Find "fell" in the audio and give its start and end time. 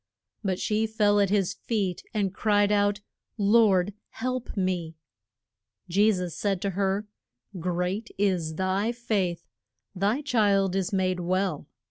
0.87-1.19